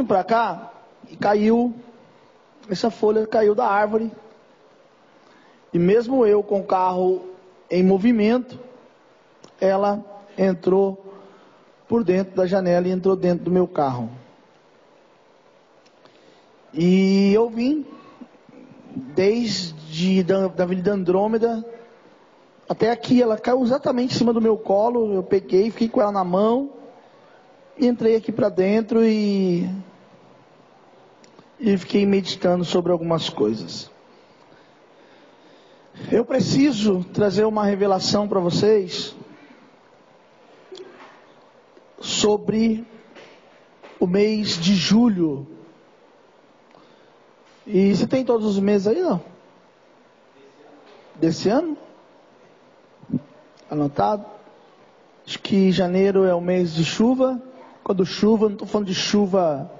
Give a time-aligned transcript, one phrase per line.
[0.00, 0.72] vindo para cá
[1.10, 1.74] e caiu,
[2.68, 4.10] essa folha caiu da árvore.
[5.72, 7.22] E mesmo eu com o carro
[7.70, 8.58] em movimento,
[9.60, 10.02] ela
[10.36, 11.14] entrou
[11.86, 14.10] por dentro da janela e entrou dentro do meu carro.
[16.72, 17.84] E eu vim
[19.14, 21.64] desde da, da Avenida Andrômeda
[22.68, 23.20] até aqui.
[23.20, 25.14] Ela caiu exatamente em cima do meu colo.
[25.14, 26.70] Eu peguei, fiquei com ela na mão
[27.76, 29.68] e entrei aqui para dentro e
[31.60, 33.90] e fiquei meditando sobre algumas coisas.
[36.10, 39.14] Eu preciso trazer uma revelação para vocês
[42.00, 42.86] sobre
[43.98, 45.46] o mês de julho.
[47.66, 49.22] E você tem todos os meses aí, não?
[51.16, 51.76] Desse ano?
[53.70, 54.24] Anotado?
[55.26, 57.40] Acho que janeiro é o mês de chuva.
[57.84, 59.70] Quando chuva, não estou falando de chuva,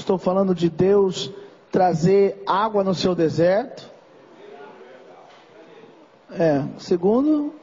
[0.00, 1.32] estou falando de Deus
[1.70, 3.90] trazer água no seu deserto.
[6.30, 7.54] É, segundo,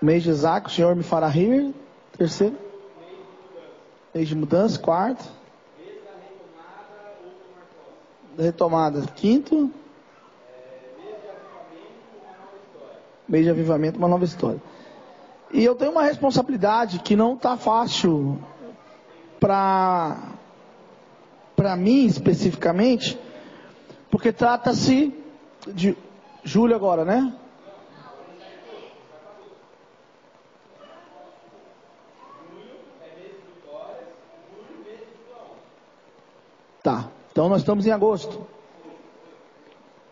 [0.00, 1.74] mês de Isaac, o Senhor me fará rir.
[2.16, 2.56] Terceiro,
[4.14, 4.78] mês de mudança.
[4.78, 5.24] Quarto,
[8.36, 9.02] da retomada.
[9.14, 9.70] Quinto,
[13.28, 14.60] mês de avivamento, uma nova história.
[15.52, 18.38] E eu tenho uma responsabilidade que não está fácil
[19.40, 20.29] para
[21.60, 23.20] para mim especificamente,
[24.10, 25.12] porque trata-se
[25.66, 25.94] de
[26.42, 27.34] julho agora, né?
[36.82, 37.10] Tá.
[37.30, 38.46] Então nós estamos em agosto.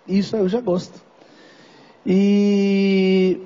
[0.06, 1.00] Isso é hoje é agosto.
[2.04, 3.40] E,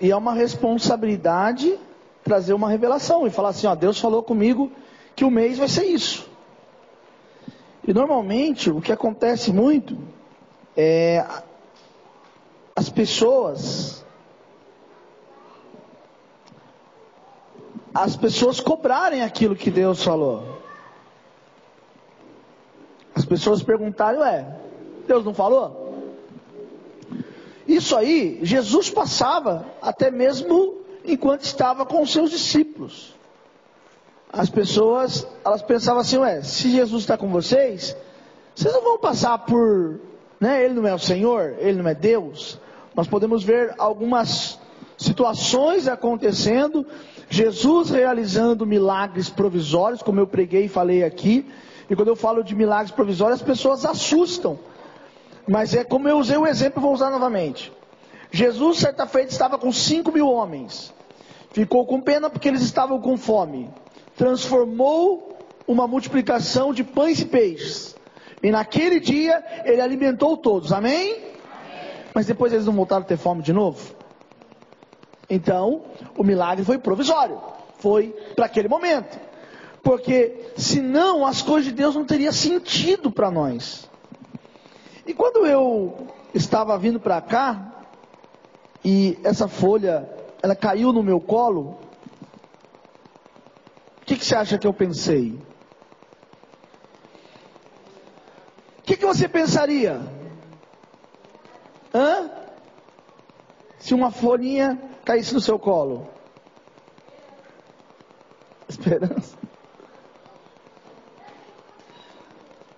[0.00, 1.76] e é uma responsabilidade
[2.22, 4.70] trazer uma revelação e falar assim, ó, Deus falou comigo
[5.16, 6.29] que o mês vai ser isso.
[7.86, 9.96] E normalmente o que acontece muito
[10.76, 11.24] é
[12.76, 14.04] as pessoas
[17.92, 20.60] as pessoas cobrarem aquilo que Deus falou.
[23.14, 24.46] As pessoas perguntarem, ué,
[25.06, 25.90] Deus não falou?
[27.66, 33.14] Isso aí, Jesus passava até mesmo enquanto estava com os seus discípulos.
[34.32, 37.96] As pessoas, elas pensavam assim, ué, se Jesus está com vocês,
[38.54, 39.98] vocês não vão passar por,
[40.38, 42.58] né, Ele não é o Senhor, Ele não é Deus.
[42.94, 44.58] Nós podemos ver algumas
[44.96, 46.86] situações acontecendo,
[47.28, 51.50] Jesus realizando milagres provisórios, como eu preguei e falei aqui,
[51.88, 54.58] e quando eu falo de milagres provisórios, as pessoas assustam.
[55.48, 57.72] Mas é como eu usei o exemplo, vou usar novamente.
[58.30, 60.94] Jesus, certa feita, estava com cinco mil homens.
[61.50, 63.68] Ficou com pena porque eles estavam com fome.
[64.20, 65.34] Transformou
[65.66, 67.96] uma multiplicação de pães e peixes.
[68.42, 70.74] E naquele dia ele alimentou todos.
[70.74, 71.12] Amém?
[71.12, 71.22] Amém?
[72.14, 73.96] Mas depois eles não voltaram a ter fome de novo?
[75.30, 75.84] Então,
[76.18, 77.40] o milagre foi provisório.
[77.78, 79.18] Foi para aquele momento.
[79.82, 83.88] Porque senão as coisas de Deus não teriam sentido para nós.
[85.06, 87.86] E quando eu estava vindo para cá,
[88.84, 90.06] e essa folha,
[90.42, 91.78] ela caiu no meu colo,
[94.10, 95.40] que, que você acha que eu pensei?
[98.78, 100.00] O que, que você pensaria?
[101.94, 102.28] Hã?
[103.78, 106.08] Se uma folhinha caísse no seu colo?
[108.68, 109.38] Esperança.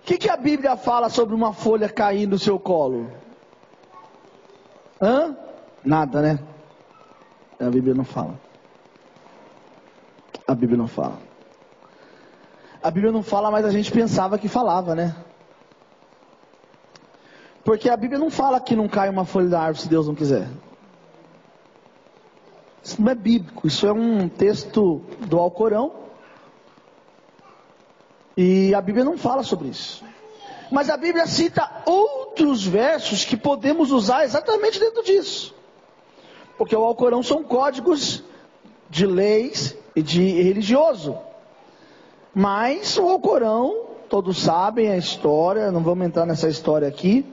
[0.01, 3.11] O que, que a Bíblia fala sobre uma folha cair no seu colo?
[5.01, 5.35] Hã?
[5.83, 6.39] Nada, né?
[7.59, 8.39] A Bíblia não fala.
[10.53, 11.17] A Bíblia não fala.
[12.83, 15.15] A Bíblia não fala, mas a gente pensava que falava, né?
[17.63, 20.13] Porque a Bíblia não fala que não cai uma folha da árvore se Deus não
[20.13, 20.47] quiser.
[22.83, 25.91] Isso não é bíblico, isso é um texto do Alcorão
[28.37, 30.05] e a Bíblia não fala sobre isso.
[30.71, 35.55] Mas a Bíblia cita outros versos que podemos usar exatamente dentro disso.
[36.59, 38.23] Porque o Alcorão são códigos
[38.87, 41.17] de leis de religioso.
[42.33, 47.25] Mas o Alcorão, todos sabem a história, não vamos entrar nessa história aqui.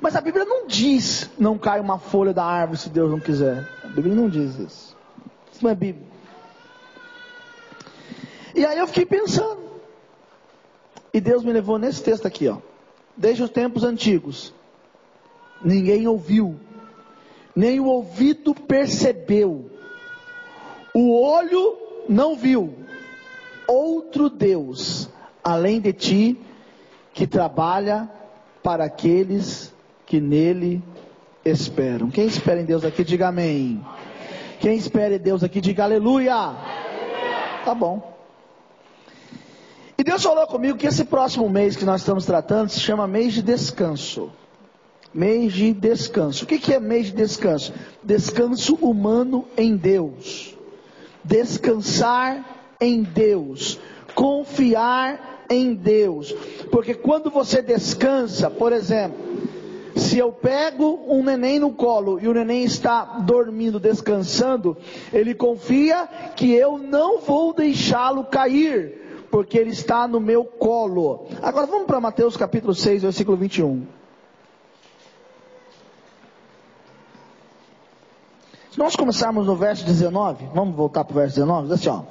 [0.00, 3.68] Mas a Bíblia não diz não cai uma folha da árvore se Deus não quiser.
[3.84, 4.96] A Bíblia não diz isso.
[5.52, 6.06] Isso não é Bíblia.
[8.54, 9.66] E aí eu fiquei pensando.
[11.12, 12.58] E Deus me levou nesse texto aqui, ó.
[13.16, 14.52] Desde os tempos antigos,
[15.64, 16.56] ninguém ouviu,
[17.54, 19.70] nem o ouvido percebeu,
[20.92, 22.74] o olho não viu
[23.66, 25.08] outro Deus
[25.46, 26.40] além de ti,
[27.14, 28.10] que trabalha
[28.64, 29.72] para aqueles
[30.04, 30.82] que nele
[31.44, 32.10] esperam.
[32.10, 33.80] Quem espera em Deus aqui, diga amém.
[34.58, 36.34] Quem espera em Deus aqui, diga aleluia.
[37.64, 38.12] Tá bom.
[39.96, 43.32] E Deus falou comigo que esse próximo mês que nós estamos tratando se chama mês
[43.32, 44.32] de descanso.
[45.14, 46.44] Mês de descanso.
[46.44, 47.72] O que é mês de descanso?
[48.02, 50.55] Descanso humano em Deus.
[51.26, 53.78] Descansar em Deus.
[54.14, 56.32] Confiar em Deus.
[56.70, 59.18] Porque quando você descansa, por exemplo,
[59.96, 64.76] se eu pego um neném no colo e o neném está dormindo, descansando,
[65.12, 66.06] ele confia
[66.36, 71.26] que eu não vou deixá-lo cair, porque ele está no meu colo.
[71.42, 73.95] Agora vamos para Mateus capítulo 6, versículo 21.
[78.76, 82.02] Se nós começarmos no verso 19, vamos voltar para o verso 19, diz assim, ó.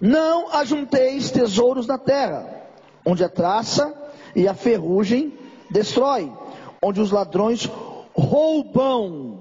[0.00, 2.68] Não ajunteis tesouros na terra,
[3.04, 3.92] onde a traça
[4.32, 5.36] e a ferrugem
[5.72, 6.32] destrói,
[6.80, 7.68] onde os ladrões
[8.16, 9.40] roubam.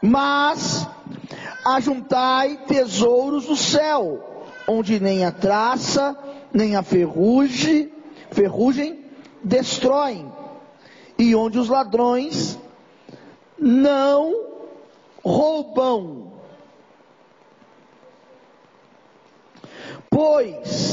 [0.00, 0.86] Mas
[1.66, 6.16] ajuntai tesouros no céu, onde nem a traça,
[6.52, 7.92] nem a ferrugem,
[8.30, 9.04] ferrugem
[9.42, 10.37] destroem,
[11.18, 12.58] e onde os ladrões
[13.58, 14.46] não
[15.22, 16.32] roubam.
[20.08, 20.88] Pois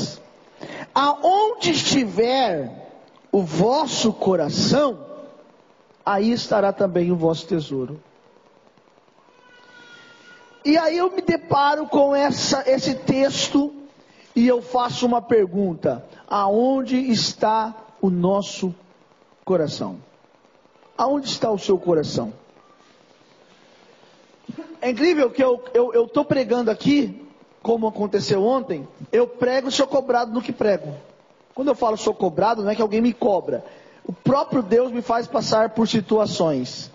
[0.95, 2.89] aonde estiver
[3.29, 5.05] o vosso coração,
[6.05, 8.01] aí estará também o vosso tesouro.
[10.63, 13.75] E aí eu me deparo com essa, esse texto
[14.33, 18.73] e eu faço uma pergunta: aonde está o nosso
[19.43, 19.97] coração?
[20.97, 22.33] Aonde está o seu coração?
[24.81, 25.61] É incrível que eu
[26.05, 27.27] estou pregando aqui,
[27.61, 30.93] como aconteceu ontem, eu prego e sou cobrado no que prego.
[31.55, 33.65] Quando eu falo sou cobrado, não é que alguém me cobra.
[34.05, 36.91] O próprio Deus me faz passar por situações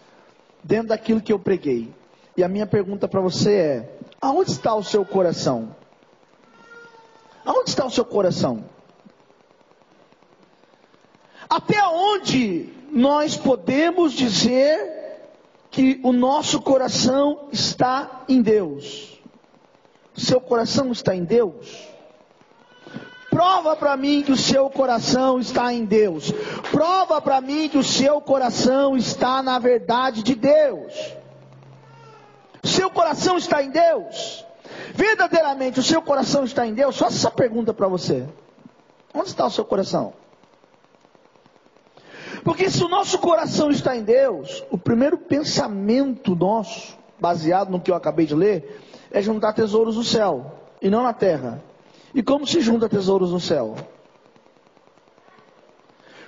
[0.63, 1.93] dentro daquilo que eu preguei.
[2.37, 5.75] E a minha pergunta para você é: aonde está o seu coração?
[7.45, 8.65] Aonde está o seu coração?
[11.49, 15.01] Até onde nós podemos dizer
[15.71, 19.21] que o nosso coração está em Deus.
[20.17, 21.89] Seu coração está em Deus?
[23.31, 26.33] Prova para mim que o seu coração está em Deus.
[26.73, 30.93] Prova para mim que o seu coração está na verdade de Deus.
[32.65, 34.45] Seu coração está em Deus?
[34.95, 36.99] Verdadeiramente o seu coração está em Deus?
[36.99, 38.27] Faça essa pergunta para você.
[39.15, 40.13] Onde está o seu coração?
[42.45, 47.91] Porque se o nosso coração está em Deus, o primeiro pensamento nosso, baseado no que
[47.91, 51.63] eu acabei de ler, é juntar tesouros no céu e não na terra.
[52.15, 53.77] E como se junta tesouros no céu?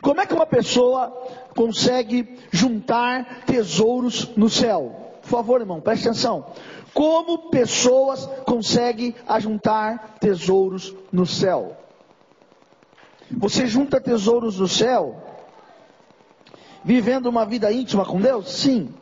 [0.00, 1.11] Como é que uma pessoa
[1.55, 5.15] consegue juntar tesouros no céu?
[5.23, 6.47] Por favor, irmão, preste atenção.
[6.93, 11.76] Como pessoas conseguem ajuntar tesouros no céu?
[13.31, 15.31] Você junta tesouros no céu
[16.84, 18.51] vivendo uma vida íntima com Deus?
[18.53, 18.93] Sim.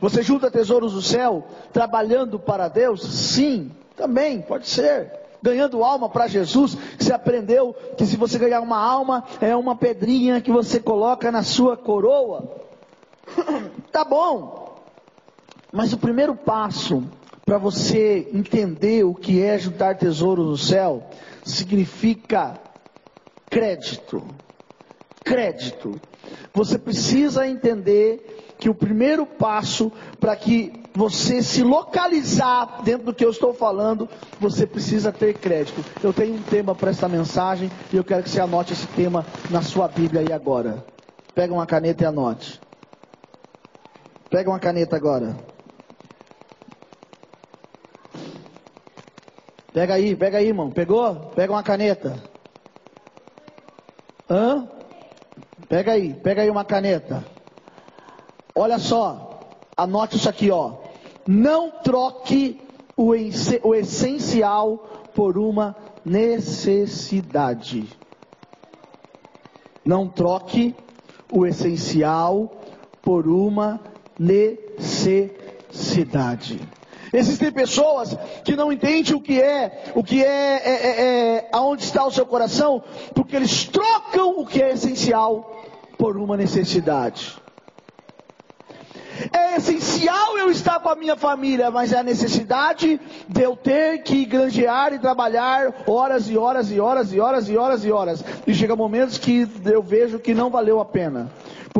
[0.00, 3.02] Você junta tesouros do céu trabalhando para Deus?
[3.02, 5.10] Sim, também, pode ser.
[5.42, 10.40] Ganhando alma para Jesus, você aprendeu que se você ganhar uma alma, é uma pedrinha
[10.40, 12.50] que você coloca na sua coroa.
[13.92, 14.76] tá bom.
[15.72, 17.02] Mas o primeiro passo
[17.44, 21.04] para você entender o que é juntar tesouros no céu
[21.44, 22.58] significa
[23.48, 24.22] crédito.
[25.24, 26.00] Crédito.
[26.52, 33.24] Você precisa entender que o primeiro passo para que você se localizar dentro do que
[33.24, 34.08] eu estou falando,
[34.40, 35.84] você precisa ter crédito.
[36.02, 39.26] Eu tenho um tema para esta mensagem e eu quero que você anote esse tema
[39.50, 40.82] na sua Bíblia aí agora.
[41.34, 42.62] Pega uma caneta e anote.
[44.30, 45.36] Pega uma caneta agora.
[49.74, 50.70] Pega aí, pega aí, irmão.
[50.70, 51.14] Pegou?
[51.34, 52.18] Pega uma caneta.
[54.30, 54.66] Hã?
[55.68, 57.24] Pega aí, pega aí uma caneta.
[58.54, 59.40] Olha só,
[59.76, 60.74] anote isso aqui, ó.
[61.26, 62.60] Não troque
[62.96, 63.12] o,
[63.62, 64.78] o essencial
[65.14, 67.88] por uma necessidade.
[69.84, 70.74] Não troque
[71.32, 72.52] o essencial
[73.02, 73.80] por uma
[74.18, 76.60] necessidade.
[77.16, 81.82] Existem pessoas que não entendem o que é, o que é, é, é, é, aonde
[81.82, 85.64] está o seu coração, porque eles trocam o que é essencial
[85.96, 87.34] por uma necessidade.
[89.32, 94.02] É essencial eu estar com a minha família, mas é a necessidade de eu ter
[94.02, 98.24] que granjear e trabalhar horas e horas e horas e horas e horas e horas.
[98.46, 101.30] E chega momentos que eu vejo que não valeu a pena.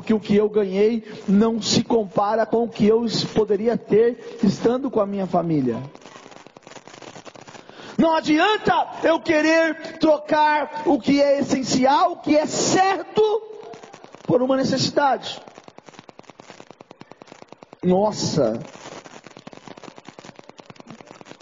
[0.07, 4.89] Porque o que eu ganhei não se compara com o que eu poderia ter estando
[4.89, 5.83] com a minha família.
[7.99, 13.21] Não adianta eu querer trocar o que é essencial, o que é certo,
[14.29, 15.43] por uma necessidade.
[17.83, 18.61] Nossa!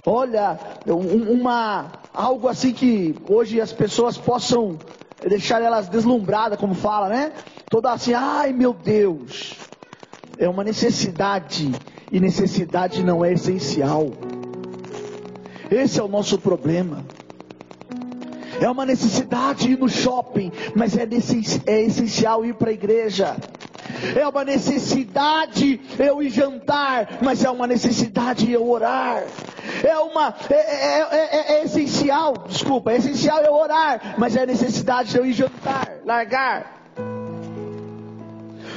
[0.07, 4.79] Olha, uma algo assim que hoje as pessoas possam
[5.21, 7.33] deixar elas deslumbradas, como fala, né?
[7.69, 9.55] Toda assim, ai meu Deus.
[10.39, 11.73] É uma necessidade
[12.11, 14.13] e necessidade não é essencial.
[15.71, 17.05] Esse é o nosso problema.
[18.61, 21.03] É uma necessidade ir no shopping, mas é,
[21.67, 23.37] é essencial ir para a igreja.
[24.17, 29.25] É uma necessidade eu ir jantar, mas é uma necessidade eu orar.
[29.83, 35.17] É uma é, é, é, é, essencial, desculpa, é essencial eu orar, mas é necessidade
[35.17, 36.84] eu ir jantar, largar.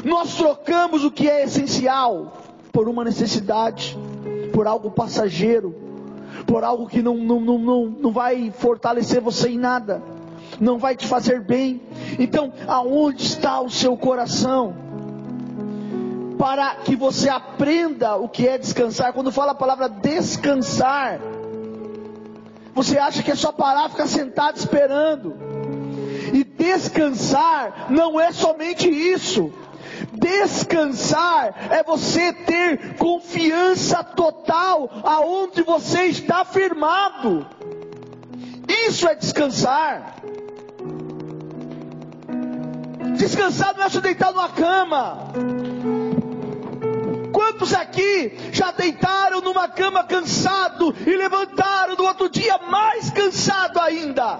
[0.04, 2.34] Nós trocamos o que é essencial
[2.72, 3.98] por uma necessidade,
[4.54, 5.88] por algo passageiro
[6.48, 10.02] por algo que não, não, não, não, não vai fortalecer você em nada,
[10.60, 11.82] não vai te fazer bem.
[12.18, 14.74] Então, aonde está o seu coração?
[16.38, 19.12] Para que você aprenda o que é descansar.
[19.12, 21.20] Quando fala a palavra descansar,
[22.74, 25.36] você acha que é só parar, ficar sentado esperando.
[26.32, 29.52] E descansar não é somente isso.
[30.14, 37.46] Descansar é você ter confiança total aonde você está firmado.
[38.88, 40.16] Isso é descansar.
[43.18, 45.34] Descansar não é se deitar numa cama.
[47.32, 54.40] Quantos aqui já deitaram numa cama cansado e levantaram no outro dia mais cansado ainda?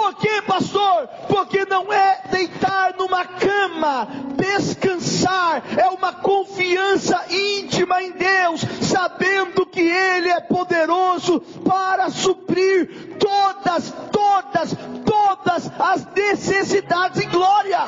[0.00, 1.08] Por quê, pastor?
[1.28, 9.82] Porque não é deitar numa cama, descansar, é uma confiança íntima em Deus, sabendo que
[9.82, 17.82] Ele é poderoso para suprir todas, todas, todas as necessidades em glória.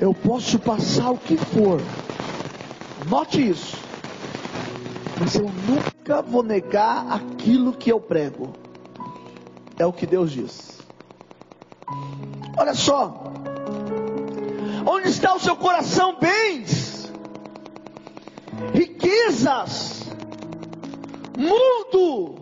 [0.00, 1.78] Eu posso passar o que for,
[3.06, 3.79] note isso
[5.20, 8.54] mas eu nunca vou negar aquilo que eu prego.
[9.78, 10.78] É o que Deus diz.
[12.56, 13.22] Olha só.
[14.86, 16.16] Onde está o seu coração?
[16.18, 17.12] Bens,
[18.72, 20.04] riquezas,
[21.36, 22.36] mundo.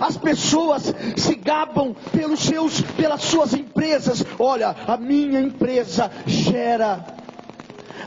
[0.00, 4.24] As pessoas se gabam pelos seus, pelas suas empresas.
[4.38, 7.13] Olha, a minha empresa gera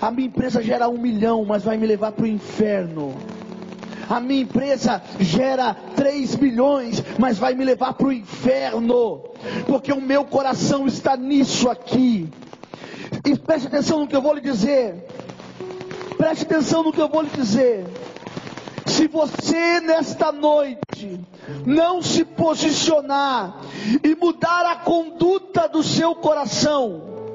[0.02, 3.16] a minha empresa gera um milhão, mas vai me levar para o inferno.
[4.10, 9.24] A minha empresa gera 3 milhões, mas vai me levar para o inferno.
[9.66, 12.30] Porque o meu coração está nisso aqui.
[13.26, 15.06] E preste atenção no que eu vou lhe dizer.
[16.18, 17.86] Preste atenção no que eu vou lhe dizer.
[18.86, 21.20] Se você nesta noite
[21.66, 23.62] não se posicionar
[24.04, 27.27] e mudar a conduta do seu coração,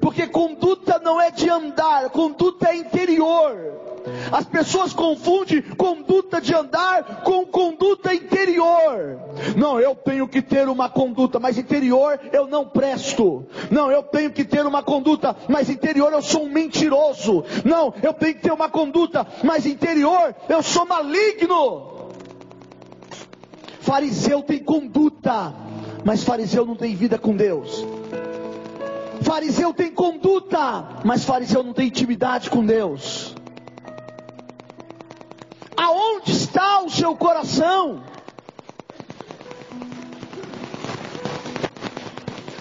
[0.00, 3.86] porque conduta não é de andar, conduta é interior.
[4.30, 9.18] As pessoas confundem conduta de andar com conduta interior.
[9.56, 13.44] Não, eu tenho que ter uma conduta, mas interior eu não presto.
[13.70, 17.44] Não, eu tenho que ter uma conduta, mas interior eu sou um mentiroso.
[17.64, 21.96] Não, eu tenho que ter uma conduta, mas interior eu sou maligno.
[23.80, 25.54] Fariseu tem conduta,
[26.04, 27.84] mas fariseu não tem vida com Deus.
[29.26, 33.34] Fariseu tem conduta, mas fariseu não tem intimidade com Deus.
[35.76, 38.04] Aonde está o seu coração?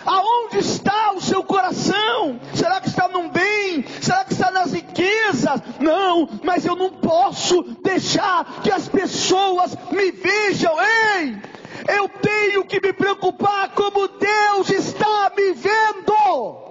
[0.04, 2.40] Aonde está o seu coração?
[2.56, 3.86] Será que está num bem?
[4.02, 5.62] Será que está nas riquezas?
[5.80, 10.74] Não, mas eu não posso deixar que as pessoas me vejam.
[10.82, 11.38] Ei,
[11.88, 16.66] eu tenho que me preocupar como Deus está me vendo.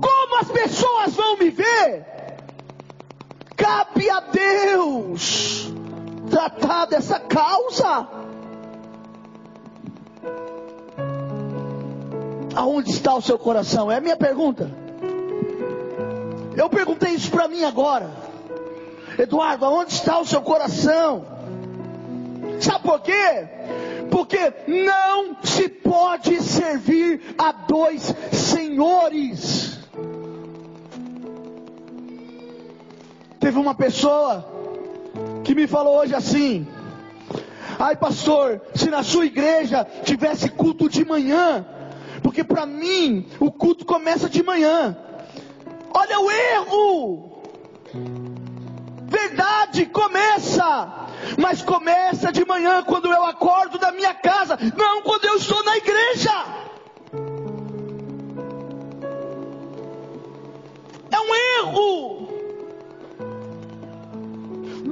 [0.00, 2.04] Como as pessoas vão me ver?
[3.56, 5.72] Cabe a Deus
[6.30, 8.08] tratar dessa causa.
[12.54, 13.90] Aonde está o seu coração?
[13.90, 14.70] É a minha pergunta.
[16.56, 18.10] Eu perguntei isso para mim agora.
[19.18, 21.35] Eduardo, aonde está o seu coração?
[22.60, 23.48] Sabe por quê?
[24.10, 29.78] Porque não se pode servir a dois senhores.
[33.38, 34.44] Teve uma pessoa
[35.44, 36.66] que me falou hoje assim:
[37.78, 41.64] Ai, pastor, se na sua igreja tivesse culto de manhã,
[42.22, 44.96] porque para mim o culto começa de manhã.
[45.92, 47.42] Olha o erro!
[49.04, 50.95] Verdade começa,
[51.38, 55.76] mas começa de manhã quando eu acordo da minha casa, não quando eu estou na
[55.76, 56.32] igreja.
[61.10, 62.28] É um erro.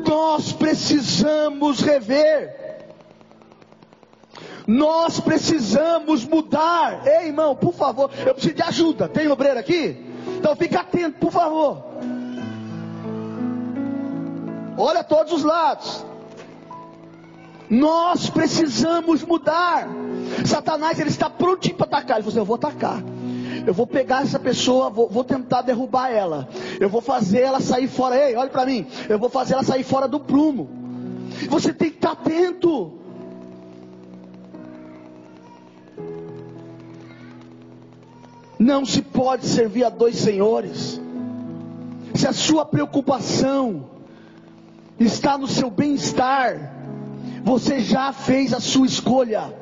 [0.06, 2.64] Nós precisamos rever.
[4.66, 7.06] Nós precisamos mudar.
[7.06, 9.08] Ei, irmão, por favor, eu preciso de ajuda.
[9.08, 10.04] Tem obreiro aqui?
[10.38, 11.84] Então fica atento, por favor.
[14.76, 16.04] Olha todos os lados.
[17.68, 19.88] Nós precisamos mudar.
[20.46, 22.16] Satanás ele está prontinho para atacar.
[22.18, 23.02] Ele falou assim, eu vou atacar.
[23.66, 26.48] Eu vou pegar essa pessoa, vou, vou, tentar derrubar ela.
[26.78, 28.16] Eu vou fazer ela sair fora.
[28.16, 28.86] Ei, olha para mim.
[29.08, 30.68] Eu vou fazer ela sair fora do prumo.
[31.48, 32.92] Você tem que estar atento.
[38.58, 41.00] Não se pode servir a dois senhores.
[42.14, 43.90] Se a sua preocupação
[44.98, 46.73] está no seu bem-estar,
[47.44, 49.54] você já fez a sua escolha.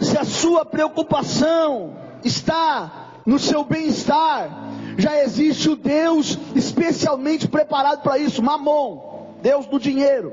[0.00, 1.94] Se a sua preocupação
[2.24, 9.78] está no seu bem-estar, já existe o Deus especialmente preparado para isso, Mamon, Deus do
[9.78, 10.32] dinheiro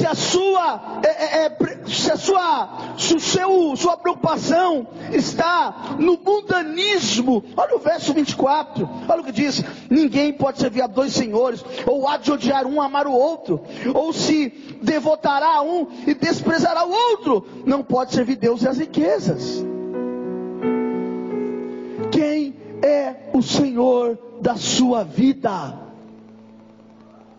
[0.00, 5.96] se a sua, é, é, é se a sua, se o seu, sua preocupação está
[5.98, 11.12] no mundanismo, olha o verso 24, olha o que diz: ninguém pode servir a dois
[11.12, 13.60] senhores, ou há de odiar um, amar o outro,
[13.94, 14.48] ou se
[14.80, 19.62] devotará a um e desprezará o outro, não pode servir Deus e as riquezas.
[22.10, 25.78] Quem é o Senhor da sua vida?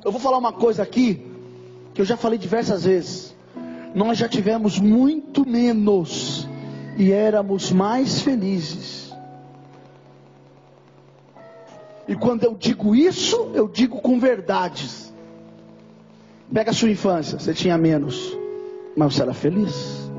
[0.05, 1.30] Eu vou falar uma coisa aqui
[1.93, 3.35] que eu já falei diversas vezes,
[3.93, 6.47] nós já tivemos muito menos
[6.97, 9.11] e éramos mais felizes.
[12.07, 15.13] E quando eu digo isso, eu digo com verdades.
[16.53, 18.37] Pega a sua infância, você tinha menos,
[18.95, 20.09] mas você era feliz.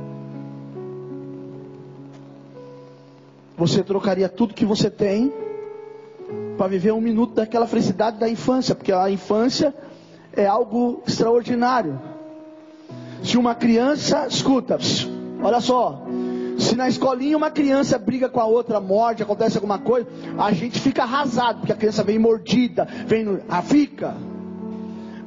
[3.56, 5.32] Você trocaria tudo que você tem
[6.56, 9.74] para viver um minuto daquela felicidade da infância, porque a infância
[10.36, 12.00] é algo extraordinário.
[13.22, 14.78] Se uma criança, escuta,
[15.42, 16.02] olha só,
[16.58, 20.80] se na escolinha uma criança briga com a outra, morde, acontece alguma coisa, a gente
[20.80, 24.14] fica arrasado, porque a criança vem mordida, vem, no, ah, fica.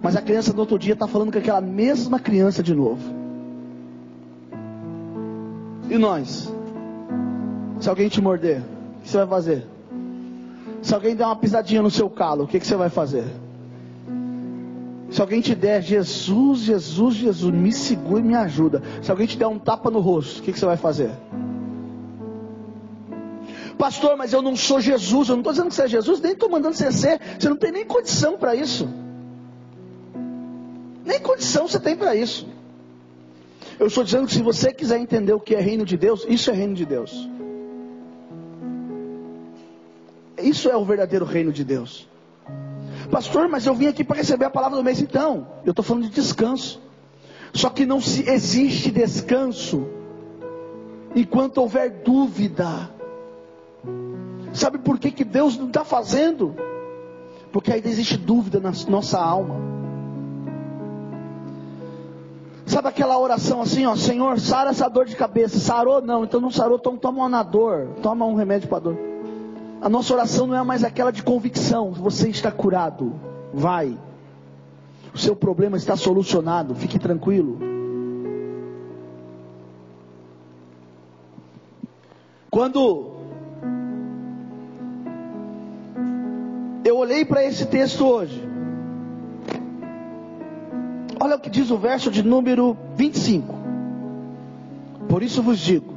[0.02, 3.02] Mas a criança no outro dia está falando com aquela mesma criança de novo.
[5.90, 6.52] E nós?
[7.80, 8.62] Se alguém te morder,
[9.00, 9.68] o que você vai fazer?
[10.82, 13.26] Se alguém der uma pisadinha no seu calo, o que você vai fazer?
[15.16, 18.84] Se alguém te der Jesus, Jesus, Jesus, me segura e me ajuda.
[19.02, 21.10] Se alguém te der um tapa no rosto, o que, que você vai fazer?
[23.78, 26.34] Pastor, mas eu não sou Jesus, eu não estou dizendo que você é Jesus, nem
[26.34, 28.90] estou mandando você ser, você não tem nem condição para isso.
[31.06, 32.46] Nem condição você tem para isso.
[33.80, 36.52] Eu estou dizendo que se você quiser entender o que é reino de Deus, isso
[36.52, 37.30] é reino de Deus.
[40.38, 42.06] Isso é o verdadeiro reino de Deus.
[43.10, 45.02] Pastor, mas eu vim aqui para receber a palavra do mês.
[45.02, 46.82] Então, eu estou falando de descanso.
[47.54, 49.88] Só que não se existe descanso
[51.16, 52.90] enquanto houver dúvida.
[54.54, 56.56] Sabe por que, que Deus não está fazendo?
[57.52, 59.56] Porque ainda existe dúvida na nossa alma.
[62.66, 65.60] Sabe aquela oração assim, ó, Senhor, sara essa dor de cabeça.
[65.60, 69.15] Sarou não, então não sarou, então toma uma dor, toma um remédio para dor.
[69.86, 71.92] A nossa oração não é mais aquela de convicção.
[71.92, 73.14] Você está curado.
[73.54, 73.96] Vai.
[75.14, 76.74] O seu problema está solucionado.
[76.74, 77.60] Fique tranquilo.
[82.50, 83.12] Quando
[86.84, 88.42] eu olhei para esse texto hoje,
[91.20, 93.54] olha o que diz o verso de número 25.
[95.08, 95.94] Por isso vos digo: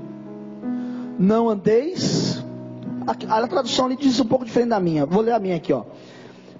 [1.18, 2.37] não andeis
[3.08, 5.06] a, a tradução ali diz um pouco diferente da minha.
[5.06, 5.84] Vou ler a minha aqui, ó.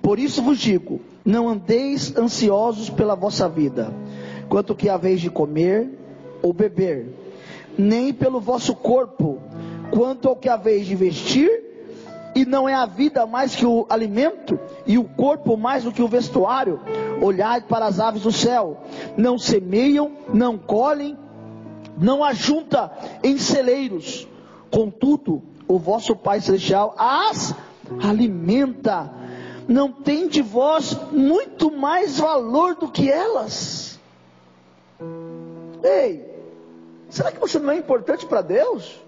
[0.01, 3.93] Por isso vos digo: não andeis ansiosos pela vossa vida,
[4.49, 5.89] quanto que haveis de comer
[6.43, 7.15] ou beber,
[7.77, 9.39] nem pelo vosso corpo,
[9.91, 11.51] quanto ao que haveis de vestir,
[12.35, 16.03] e não é a vida mais que o alimento, e o corpo mais do que
[16.03, 16.81] o vestuário?
[17.21, 18.79] Olhai para as aves do céu,
[19.17, 21.19] não semeiam, não colhem,
[21.99, 22.91] não ajunta
[23.23, 24.27] em celeiros,
[24.71, 27.55] contudo, o vosso Pai Celestial as
[28.03, 29.13] alimenta.
[29.69, 34.01] Não tem de vós muito mais valor do que elas?
[35.85, 36.25] Ei,
[37.11, 38.99] será que você não é importante para Deus?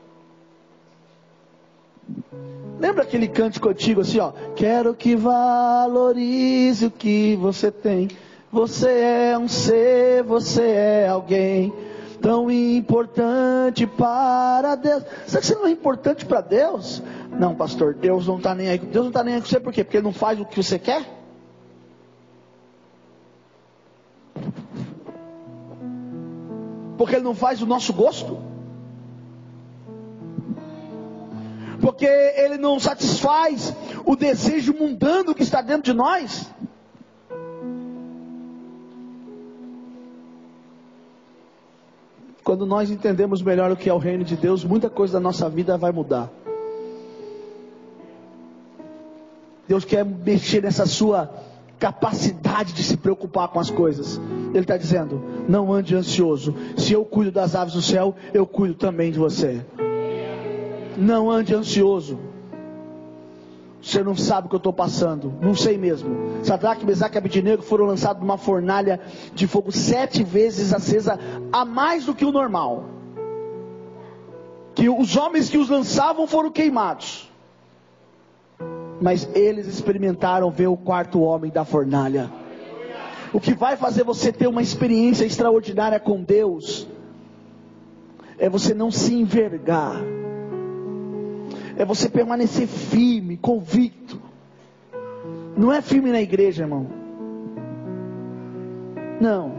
[2.78, 4.32] Lembra aquele cântico antigo assim, ó?
[4.54, 8.08] Quero que valorize o que você tem.
[8.52, 11.72] Você é um ser, você é alguém
[12.20, 15.04] tão importante para Deus.
[15.26, 17.02] Será que você não é importante para Deus?
[17.38, 18.78] Não, pastor, Deus não está nem aí.
[18.78, 19.82] Deus não está nem aí com você por quê?
[19.82, 21.04] Porque ele não faz o que você quer?
[26.96, 28.38] Porque ele não faz o nosso gosto?
[31.80, 36.50] Porque ele não satisfaz o desejo mundano que está dentro de nós?
[42.42, 45.48] Quando nós entendemos melhor o que é o reino de Deus, muita coisa da nossa
[45.48, 46.30] vida vai mudar.
[49.68, 51.30] Deus quer mexer nessa sua
[51.78, 54.20] capacidade de se preocupar com as coisas.
[54.50, 56.54] Ele está dizendo: não ande ansioso.
[56.76, 59.64] Se eu cuido das aves do céu, eu cuido também de você.
[60.96, 62.18] Não ande ansioso.
[63.82, 65.32] Você não sabe o que eu estou passando.
[65.40, 66.44] Não sei mesmo.
[66.44, 69.00] Sadraque, Mesaque e Abidinego foram lançados numa fornalha
[69.34, 71.18] de fogo sete vezes acesa,
[71.52, 72.84] a mais do que o normal.
[74.74, 77.30] Que os homens que os lançavam foram queimados
[79.00, 82.30] mas eles experimentaram ver o quarto homem da fornalha.
[83.32, 86.86] O que vai fazer você ter uma experiência extraordinária com Deus
[88.38, 90.02] é você não se envergar,
[91.80, 94.20] é você permanecer firme, convicto.
[95.56, 96.86] Não é firme na igreja, irmão.
[99.18, 99.50] Não.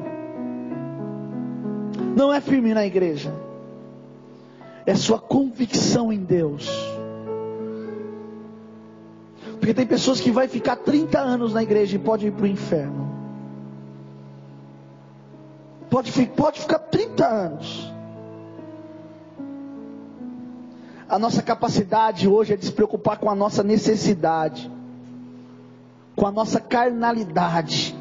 [2.15, 3.33] Não é firme na igreja.
[4.85, 6.69] É sua convicção em Deus.
[9.57, 12.47] Porque tem pessoas que vai ficar 30 anos na igreja e pode ir para o
[12.47, 13.09] inferno.
[15.89, 17.90] Pode, pode ficar 30 anos.
[21.11, 24.71] A nossa capacidade hoje é de se preocupar com a nossa necessidade,
[26.15, 27.93] com a nossa carnalidade,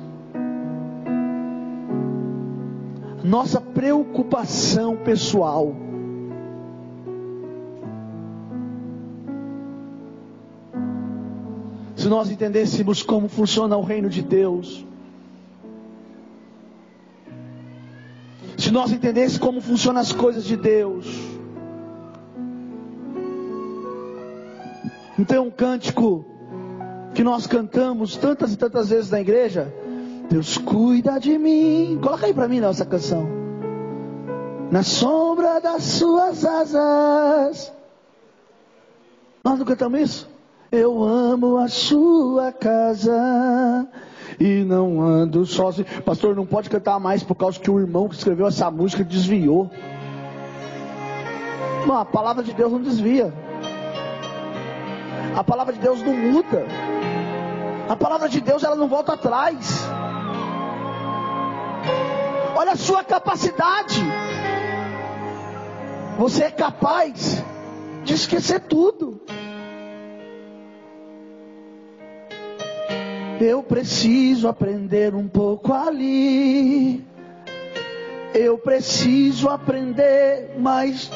[3.25, 5.75] nossa preocupação pessoal.
[11.97, 14.87] Se nós entendêssemos como funciona o reino de Deus,
[18.57, 21.30] se nós entendêssemos como funcionam as coisas de Deus,
[25.21, 26.25] não tem um cântico
[27.15, 29.71] que nós cantamos tantas e tantas vezes na igreja?
[30.31, 31.99] Deus cuida de mim.
[32.03, 33.29] Coloca aí para mim essa canção.
[34.71, 37.71] Na sombra das suas asas.
[39.45, 40.31] Nós não cantamos isso?
[40.73, 43.87] Eu amo a sua casa
[44.39, 45.87] e não ando sozinho.
[46.03, 49.71] Pastor, não pode cantar mais por causa que o irmão que escreveu essa música desviou.
[51.87, 53.50] Não, a palavra de Deus não desvia.
[55.37, 56.67] A palavra de Deus não muda.
[57.89, 59.85] A palavra de Deus ela não volta atrás.
[62.57, 64.01] Olha a sua capacidade.
[66.19, 67.43] Você é capaz
[68.05, 69.21] de esquecer tudo.
[73.41, 77.03] Eu preciso aprender um pouco ali.
[78.35, 81.11] Eu preciso aprender mais.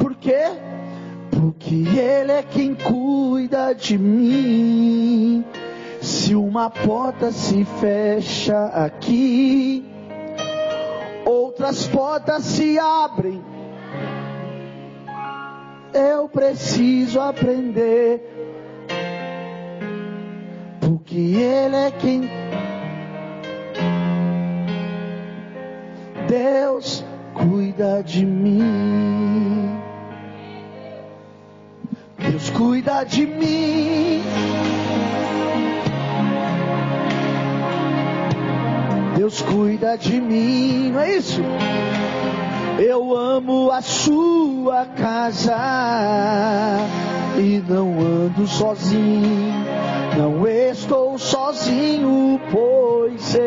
[0.00, 0.44] Por quê?
[1.44, 5.44] Porque Ele é quem cuida de mim.
[6.00, 9.84] Se uma porta se fecha aqui,
[11.26, 13.44] outras portas se abrem.
[15.92, 18.22] Eu preciso aprender
[20.80, 22.22] porque Ele é quem.
[26.26, 27.04] Deus
[27.34, 28.93] cuida de mim.
[32.84, 34.22] Cuida de mim.
[39.16, 41.40] Deus cuida de mim, não é isso?
[42.78, 45.56] Eu amo a sua casa
[47.38, 49.64] e não ando sozinho.
[50.18, 53.44] Não estou sozinho, pois sei.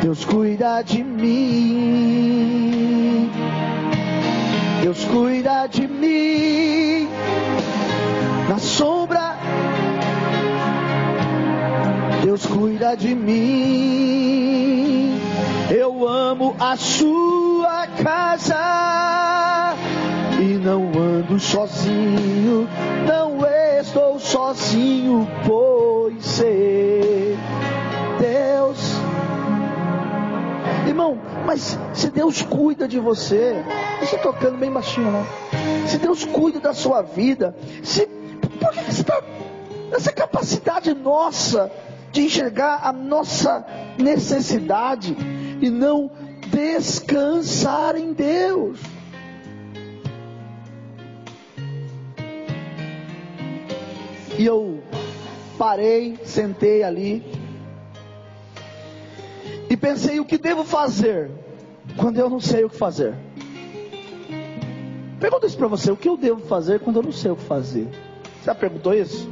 [0.00, 2.52] Deus cuida de mim.
[4.82, 5.91] Deus cuida de mim.
[8.48, 9.32] Na sombra
[12.82, 14.40] cuida de mim.
[15.70, 19.74] Eu amo a sua casa
[20.40, 22.68] e não ando sozinho,
[23.06, 23.46] não
[23.80, 27.38] estou sozinho, pois sei
[28.18, 28.96] Deus.
[30.86, 33.62] Irmão, mas se Deus cuida de você,
[34.00, 35.24] você tocando bem baixinho, né?
[35.86, 39.22] Se Deus cuida da sua vida, se, por que você está
[39.92, 41.70] essa capacidade nossa
[42.10, 43.64] de enxergar a nossa
[43.98, 45.16] necessidade
[45.60, 46.10] e não
[46.48, 48.78] descansar em Deus.
[54.38, 54.82] E eu
[55.58, 57.22] parei, sentei ali
[59.70, 61.30] e pensei o que devo fazer
[61.96, 63.14] quando eu não sei o que fazer.
[65.22, 67.44] Pergunta isso para você: o que eu devo fazer quando eu não sei o que
[67.44, 67.86] fazer?
[67.86, 69.30] Você já perguntou isso?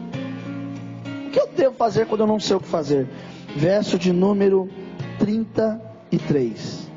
[1.27, 3.09] O que eu devo fazer quando eu não sei o que fazer?
[3.57, 4.71] Verso de número
[5.19, 6.89] 33.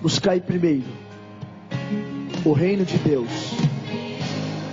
[0.00, 0.86] Buscai primeiro
[2.46, 3.28] o reino de Deus,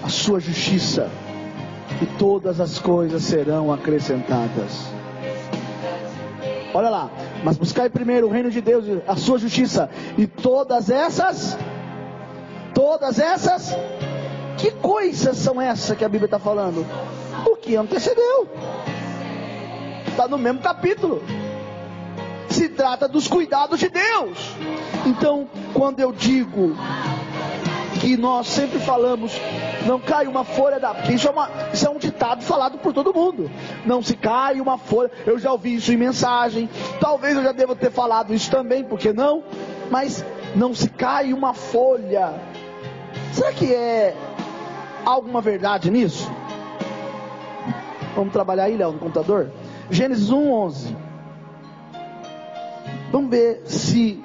[0.01, 1.09] a sua justiça,
[2.01, 4.87] e todas as coisas serão acrescentadas.
[6.73, 7.11] Olha lá,
[7.43, 11.57] mas buscai primeiro o reino de Deus, a sua justiça, e todas essas,
[12.83, 13.73] todas essas,
[14.57, 16.85] que coisas são essas que a Bíblia está falando?
[17.45, 18.47] o que antecedeu.
[20.07, 21.23] Está no mesmo capítulo.
[22.49, 24.55] Se trata dos cuidados de Deus.
[25.05, 26.75] Então, quando eu digo
[27.99, 29.31] que nós sempre falamos,
[29.85, 30.93] não cai uma folha da.
[31.09, 33.49] Isso é, uma, isso é um ditado falado por todo mundo.
[33.85, 35.09] Não se cai uma folha.
[35.25, 36.69] Eu já ouvi isso em mensagem.
[36.99, 39.43] Talvez eu já deva ter falado isso também, porque não?
[39.89, 40.23] Mas
[40.55, 42.52] não se cai uma folha.
[43.33, 44.15] Será que é
[45.03, 46.31] alguma verdade nisso?
[48.15, 49.51] Vamos trabalhar aí, Léo, no computador?
[49.89, 50.95] Gênesis 1, 11.
[53.11, 54.23] Vamos ver se.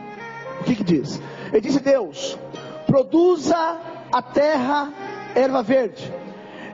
[0.61, 1.23] O que, que diz?
[1.51, 2.39] Ele disse: Deus,
[2.87, 3.79] produza
[4.13, 4.93] a terra
[5.35, 6.13] erva verde,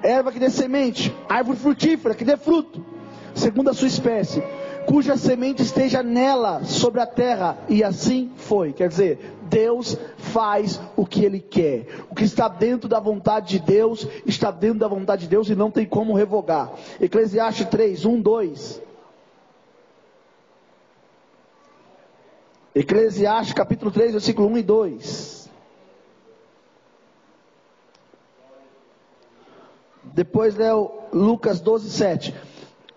[0.02, 2.84] erva que dê semente, árvore frutífera que dê fruto,
[3.32, 4.42] segundo a sua espécie
[4.86, 7.58] cuja semente esteja nela sobre a terra.
[7.68, 8.72] E assim foi.
[8.72, 11.86] Quer dizer, Deus faz o que Ele quer.
[12.10, 15.54] O que está dentro da vontade de Deus, está dentro da vontade de Deus e
[15.54, 16.72] não tem como revogar.
[17.00, 18.82] Eclesiastes 3, 1, 2.
[22.74, 25.50] Eclesiastes capítulo 3, versículo 1 e 2.
[30.02, 32.34] Depois leu Lucas 12, 7.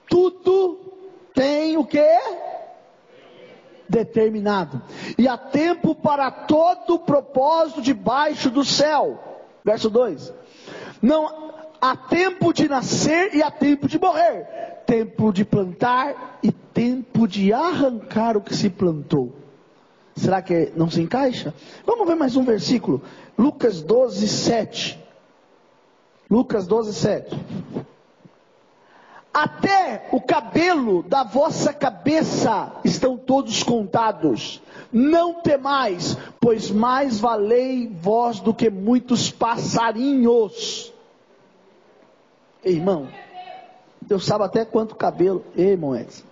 [0.09, 0.86] Tudo
[1.37, 2.03] tem o que?
[3.87, 4.81] Determinado.
[5.19, 9.19] E há tempo para todo propósito debaixo do céu.
[9.63, 10.33] Verso 2.
[10.99, 14.81] Não há tempo de nascer e há tempo de morrer.
[14.87, 19.35] Tempo de plantar e tempo de arrancar o que se plantou.
[20.15, 21.53] Será que não se encaixa?
[21.85, 23.03] Vamos ver mais um versículo.
[23.37, 24.99] Lucas 12, 7.
[26.31, 27.39] Lucas 12, 7.
[29.37, 34.59] Até o cabelo da vossa cabeça estão todos contados.
[34.91, 40.91] Não temais, pois mais valei vós do que muitos passarinhos.
[42.65, 43.07] Irmão,
[44.01, 46.23] Deus sabe até quanto cabelo, ei, irmão Edson,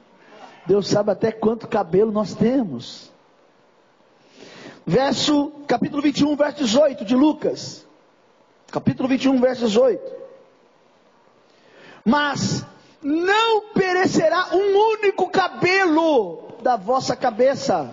[0.65, 3.11] Deus sabe até quanto cabelo nós temos.
[4.83, 7.85] Verso, capítulo 21, verso 18 de Lucas.
[8.71, 10.11] Capítulo 21, verso 18.
[12.03, 12.65] Mas
[13.05, 17.91] não perecerá um único cabelo da vossa cabeça.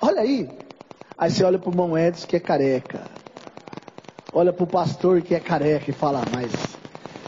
[0.00, 0.48] Olha aí.
[1.18, 3.02] Aí você olha para o Edson que é careca.
[4.32, 6.52] Olha para o pastor que é careca e fala, mas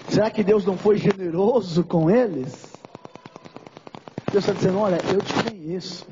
[0.08, 2.66] será que Deus não foi generoso com eles?
[4.30, 6.06] Deus está dizendo, olha, eu te conheço.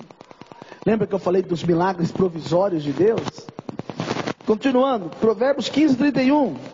[0.84, 3.22] Lembra que eu falei dos milagres provisórios de Deus?
[4.44, 6.73] Continuando, Provérbios 15, 31.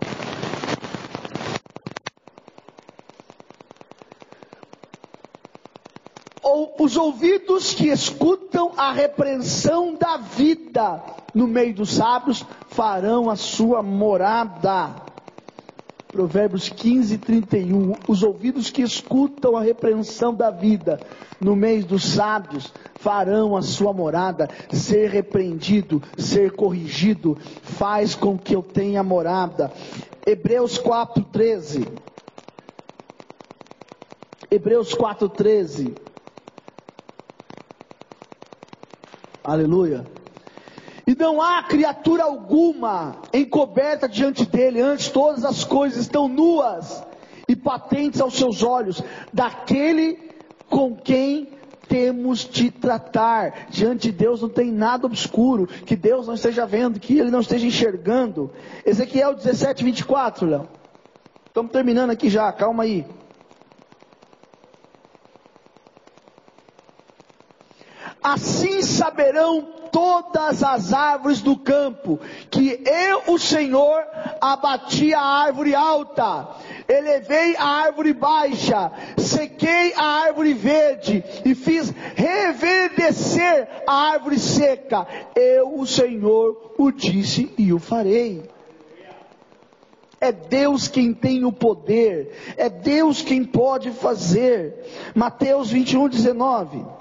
[6.91, 11.01] Os ouvidos que escutam a repreensão da vida
[11.33, 14.91] no meio dos sábios farão a sua morada.
[16.09, 17.95] Provérbios 15, 31.
[18.09, 20.99] Os ouvidos que escutam a repreensão da vida
[21.41, 24.51] no meio dos sábios farão a sua morada.
[24.73, 29.71] Ser repreendido, ser corrigido, faz com que eu tenha morada.
[30.27, 31.87] Hebreus 4, 13.
[34.51, 36.10] Hebreus 4, 13.
[39.43, 40.05] Aleluia.
[41.07, 47.03] E não há criatura alguma encoberta diante dele, antes todas as coisas estão nuas
[47.49, 50.19] e patentes aos seus olhos daquele
[50.69, 51.49] com quem
[51.89, 53.67] temos de tratar.
[53.71, 57.41] Diante de Deus não tem nada obscuro, que Deus não esteja vendo, que Ele não
[57.41, 58.51] esteja enxergando.
[58.87, 60.69] Ezequiel 17, 24, Léo.
[61.47, 63.05] Estamos terminando aqui já, calma aí.
[68.23, 74.05] Assim saberão todas as árvores do campo que eu, o Senhor,
[74.41, 76.49] abati a árvore alta,
[76.89, 85.07] elevei a árvore baixa, sequei a árvore verde e fiz reverdecer a árvore seca.
[85.35, 88.43] Eu, o Senhor, o disse e o farei.
[90.21, 94.85] É Deus quem tem o poder, é Deus quem pode fazer.
[95.15, 97.00] Mateus 21, 19.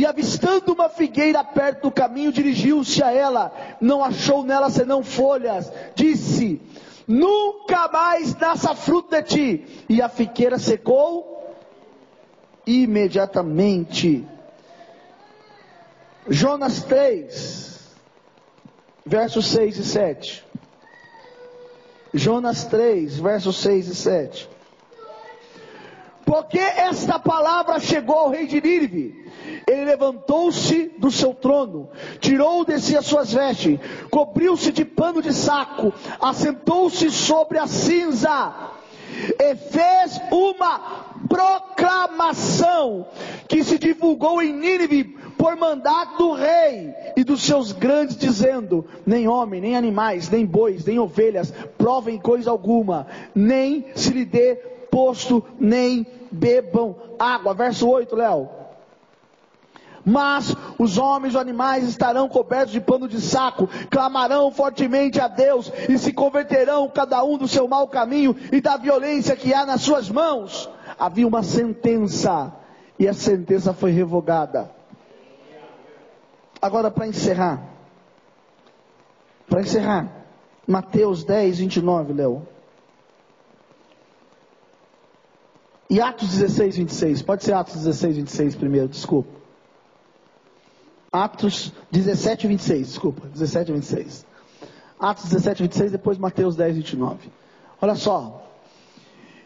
[0.00, 5.70] E avistando uma figueira perto do caminho, dirigiu-se a ela, não achou nela senão folhas,
[5.94, 6.58] disse:
[7.06, 9.84] Nunca mais nasça fruto de ti.
[9.90, 11.54] E a figueira secou
[12.66, 14.26] imediatamente.
[16.26, 17.78] Jonas 3,
[19.04, 20.46] versos 6 e 7.
[22.14, 24.48] Jonas 3, versos 6 e 7.
[26.24, 29.29] Porque esta palavra chegou ao rei de Nínive
[29.66, 31.88] ele levantou-se do seu trono,
[32.20, 33.78] tirou de si as suas vestes,
[34.10, 38.70] cobriu-se de pano de saco, assentou-se sobre a cinza
[39.38, 40.78] e fez uma
[41.28, 43.06] proclamação
[43.48, 45.04] que se divulgou em Nínive
[45.36, 50.84] por mandato do rei e dos seus grandes, dizendo: Nem homem, nem animais, nem bois,
[50.84, 54.56] nem ovelhas provem coisa alguma, nem se lhe dê
[54.90, 57.54] posto, nem bebam água.
[57.54, 58.59] Verso 8, Léo.
[60.04, 65.28] Mas os homens e os animais estarão cobertos de pano de saco, clamarão fortemente a
[65.28, 69.66] Deus e se converterão cada um do seu mau caminho e da violência que há
[69.66, 70.70] nas suas mãos.
[70.98, 72.52] Havia uma sentença
[72.98, 74.70] e a sentença foi revogada.
[76.60, 77.62] Agora, para encerrar,
[79.48, 80.08] para encerrar,
[80.66, 82.46] Mateus 10, 29, Léo.
[85.88, 87.22] E Atos 16, 26.
[87.22, 89.39] Pode ser Atos 16, 26 primeiro, desculpa.
[91.12, 94.26] Atos 17, 26, desculpa, 17, 26.
[94.98, 97.30] Atos 17, 26, depois Mateus 10, 29.
[97.82, 98.46] Olha só.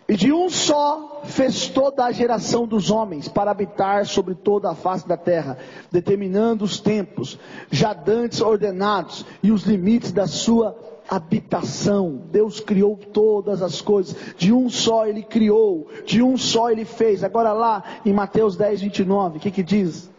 [0.07, 4.75] E de um só fez toda a geração dos homens para habitar sobre toda a
[4.75, 5.57] face da terra,
[5.91, 7.39] determinando os tempos,
[7.71, 10.77] já dantes ordenados e os limites da sua
[11.09, 12.25] habitação.
[12.31, 17.25] Deus criou todas as coisas, de um só ele criou, de um só ele fez.
[17.25, 20.13] Agora lá em Mateus 10, 29, o que que diz?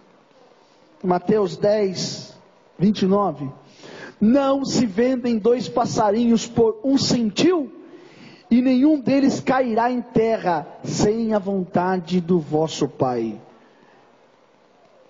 [1.05, 2.35] Mateus 10,
[2.77, 3.49] 29.
[4.19, 7.71] Não se vendem dois passarinhos por um centil,
[8.49, 13.39] e nenhum deles cairá em terra sem a vontade do vosso Pai.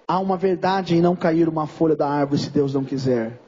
[0.08, 3.40] Há uma verdade em não cair uma folha da árvore se Deus não quiser.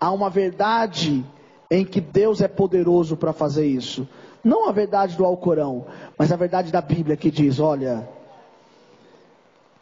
[0.00, 1.24] Há uma verdade
[1.70, 4.08] em que Deus é poderoso para fazer isso.
[4.42, 5.86] Não a verdade do Alcorão,
[6.18, 8.08] mas a verdade da Bíblia que diz: olha,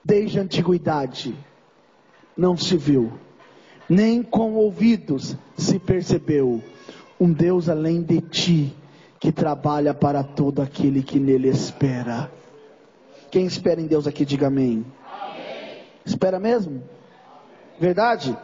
[0.04, 1.34] desde a antiguidade,
[2.36, 3.12] não se viu,
[3.88, 6.62] nem com ouvidos se percebeu
[7.20, 8.76] um Deus além de ti
[9.18, 12.30] que trabalha para todo aquele que nele espera.
[13.30, 14.84] Quem espera em Deus aqui, diga amém.
[15.06, 15.82] amém.
[16.04, 16.82] Espera mesmo?
[17.78, 18.36] Verdade?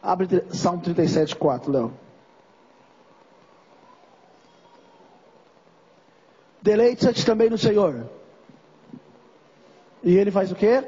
[0.00, 1.92] Abre Salmo 37, 4, Léo.
[6.62, 8.08] Deleite-te também no Senhor.
[10.02, 10.84] E ele faz o quê?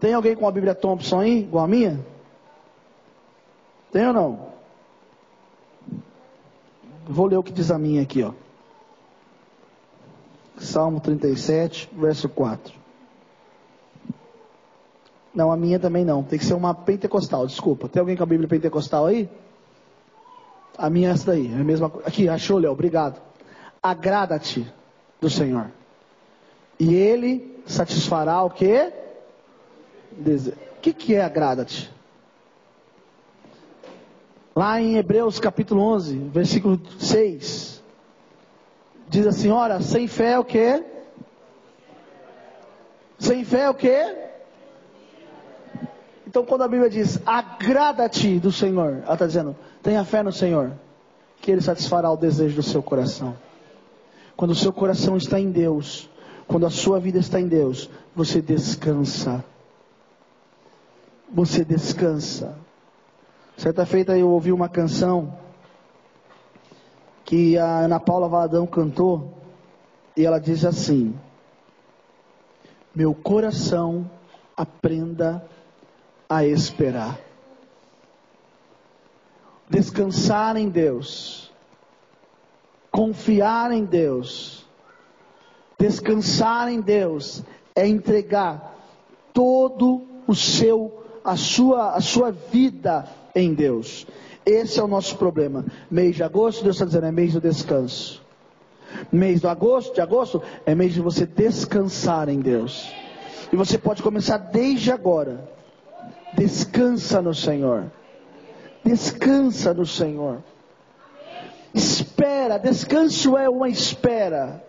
[0.00, 2.00] Tem alguém com a Bíblia Thompson aí, igual a minha?
[3.92, 4.50] Tem ou não?
[7.06, 8.32] Vou ler o que diz a minha aqui, ó.
[10.56, 12.72] Salmo 37, verso 4.
[15.34, 16.22] Não, a minha também não.
[16.22, 17.88] Tem que ser uma pentecostal, desculpa.
[17.88, 19.28] Tem alguém com a Bíblia pentecostal aí?
[20.78, 21.92] A minha é essa daí, é a mesma.
[22.04, 23.20] Aqui, achou, Léo, obrigado.
[23.82, 24.66] Agrada-te
[25.20, 25.70] do Senhor.
[26.78, 28.99] E Ele satisfará o que?
[30.20, 31.90] O que, que é agrada-te?
[34.54, 37.82] Lá em Hebreus capítulo 11, versículo 6,
[39.08, 40.84] diz assim: Ora, sem fé é o que?
[43.18, 44.16] Sem fé é o que?
[46.26, 50.72] Então, quando a Bíblia diz agrada-te do Senhor, ela está dizendo: tenha fé no Senhor,
[51.40, 53.34] que Ele satisfará o desejo do seu coração.
[54.36, 56.10] Quando o seu coração está em Deus,
[56.46, 59.42] quando a sua vida está em Deus, você descansa
[61.32, 62.56] você descansa.
[63.56, 65.38] Certa feita eu ouvi uma canção
[67.24, 69.38] que a Ana Paula Valadão cantou
[70.16, 71.14] e ela diz assim:
[72.94, 74.10] Meu coração
[74.56, 75.44] aprenda
[76.28, 77.18] a esperar.
[79.68, 81.52] Descansar em Deus,
[82.90, 84.66] confiar em Deus,
[85.78, 87.44] descansar em Deus
[87.76, 88.74] é entregar
[89.32, 94.06] todo o seu a sua a sua vida em Deus.
[94.44, 95.64] Esse é o nosso problema.
[95.90, 98.22] Mês de agosto, Deus está dizendo, é mês do descanso.
[99.12, 102.90] Mês de agosto, de agosto, é mês de você descansar em Deus.
[103.52, 105.48] E você pode começar desde agora.
[106.34, 107.90] Descansa no Senhor.
[108.84, 110.42] Descansa no Senhor.
[111.74, 114.64] Espera, descanso é uma espera.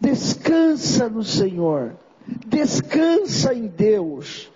[0.00, 1.92] Descansa no Senhor.
[2.46, 4.51] Descansa em Deus.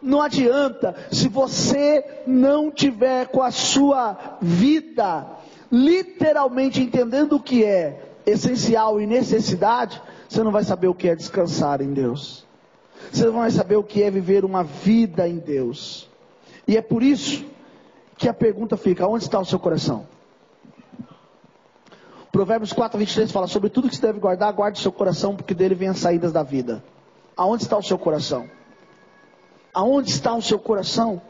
[0.00, 5.26] Não adianta, se você não tiver com a sua vida
[5.70, 11.14] literalmente entendendo o que é essencial e necessidade, você não vai saber o que é
[11.14, 12.46] descansar em Deus.
[13.12, 16.08] Você não vai saber o que é viver uma vida em Deus.
[16.66, 17.44] E é por isso
[18.16, 20.06] que a pergunta fica: onde está o seu coração?
[22.30, 25.74] Provérbios 4, 23 fala sobre tudo que se deve guardar, guarde seu coração, porque dele
[25.74, 26.84] vem as saídas da vida.
[27.36, 28.48] Aonde está o seu coração?
[29.78, 31.22] Aonde está o seu coração?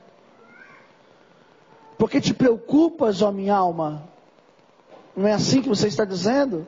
[1.98, 4.08] Porque te preocupas, ó minha alma?
[5.14, 6.66] Não é assim que você está dizendo?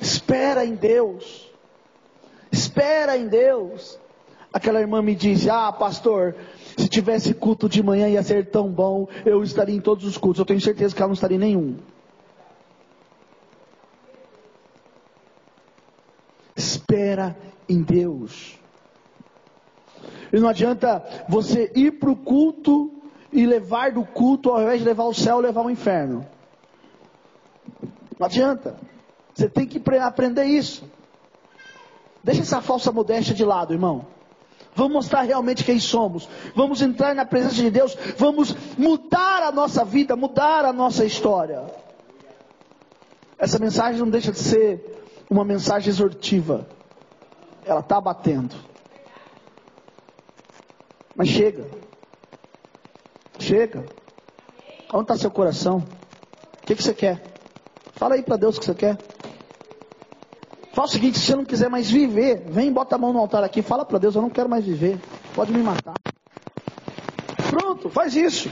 [0.00, 1.52] Espera em Deus.
[2.50, 4.00] Espera em Deus.
[4.50, 6.34] Aquela irmã me disse: Ah, pastor,
[6.78, 10.38] se tivesse culto de manhã ia ser tão bom, eu estaria em todos os cultos.
[10.38, 11.76] Eu tenho certeza que ela não estaria em nenhum.
[16.56, 17.36] Espera
[17.68, 18.59] em Deus.
[20.32, 22.92] E não adianta você ir para o culto
[23.32, 26.26] e levar do culto, ao invés de levar o céu, levar o inferno.
[28.18, 28.76] Não adianta.
[29.34, 30.84] Você tem que aprender isso.
[32.22, 34.06] Deixa essa falsa modéstia de lado, irmão.
[34.74, 36.28] Vamos mostrar realmente quem somos.
[36.54, 37.96] Vamos entrar na presença de Deus.
[38.16, 41.64] Vamos mudar a nossa vida, mudar a nossa história.
[43.38, 46.66] Essa mensagem não deixa de ser uma mensagem exortiva.
[47.64, 48.69] Ela está batendo.
[51.20, 51.66] Mas chega.
[53.38, 53.84] Chega.
[54.90, 55.84] Onde está seu coração?
[56.62, 57.20] O que, que você quer?
[57.92, 58.96] Fala aí para Deus o que você quer.
[60.72, 63.44] Fala o seguinte: se você não quiser mais viver, vem bota a mão no altar
[63.44, 63.60] aqui.
[63.60, 64.98] Fala para Deus: eu não quero mais viver.
[65.34, 65.92] Pode me matar.
[67.50, 68.50] Pronto, faz isso.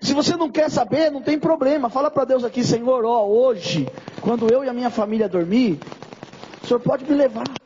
[0.00, 1.90] Se você não quer saber, não tem problema.
[1.90, 3.88] Fala para Deus aqui, Senhor, ó, hoje,
[4.20, 5.78] quando eu e a minha família dormir,
[6.60, 7.61] o Senhor pode me levar.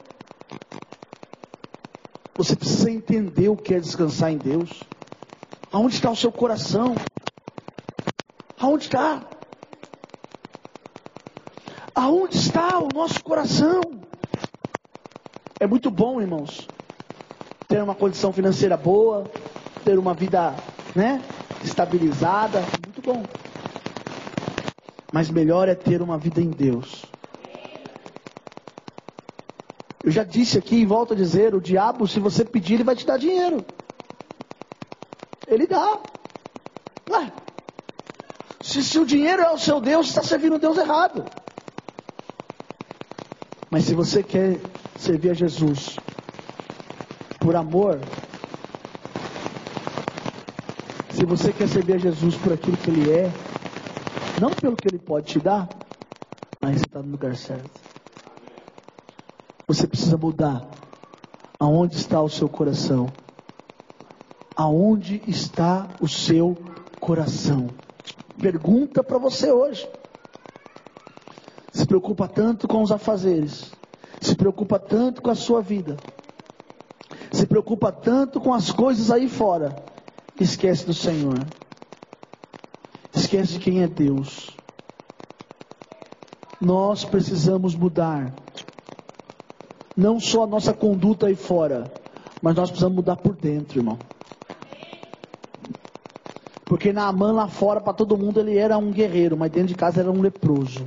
[2.37, 4.85] Você precisa entender o que é descansar em Deus.
[5.73, 6.95] Aonde está o seu coração?
[8.61, 9.23] Aonde está?
[11.95, 14.01] Aonde está o nosso coração?
[15.59, 16.69] É muito bom, irmãos,
[17.67, 19.25] ter uma condição financeira boa,
[19.83, 20.55] ter uma vida,
[20.95, 21.23] né,
[21.65, 23.25] estabilizada, muito bom.
[25.11, 26.96] Mas melhor é ter uma vida em Deus.
[30.07, 32.95] Eu já disse aqui e volto a dizer: o diabo, se você pedir, ele vai
[32.95, 33.65] te dar dinheiro.
[35.45, 36.01] Ele dá.
[37.11, 37.33] Ué.
[38.61, 41.29] Se, se o dinheiro é o seu Deus, está servindo o Deus errado.
[43.69, 44.61] Mas se você quer
[44.97, 45.99] servir a Jesus
[47.41, 47.99] por amor,
[51.11, 53.33] se você quer servir a Jesus por aquilo que Ele é,
[54.41, 55.69] não pelo que Ele pode te dar,
[56.63, 57.86] você está no lugar certo.
[60.07, 60.65] Precisa mudar.
[61.59, 63.09] Aonde está o seu coração?
[64.55, 66.57] Aonde está o seu
[67.01, 67.69] coração?
[68.41, 69.91] Pergunta para você hoje.
[71.73, 73.73] Se preocupa tanto com os afazeres.
[74.21, 75.97] Se preocupa tanto com a sua vida.
[77.33, 79.75] Se preocupa tanto com as coisas aí fora.
[80.39, 81.45] Esquece do Senhor.
[83.13, 84.57] Esquece de quem é Deus.
[86.61, 88.46] Nós precisamos mudar
[89.97, 91.91] não só a nossa conduta aí fora,
[92.43, 93.99] mas nós precisamos mudar por dentro, irmão.
[96.67, 100.01] Porque Naaman lá fora, para todo mundo, ele era um guerreiro, mas dentro de casa
[100.01, 100.85] era um leproso.